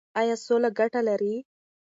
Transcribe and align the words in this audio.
ایا 0.19 0.35
سوله 0.45 0.69
ګټه 0.79 1.01
لري؟ 1.09 1.33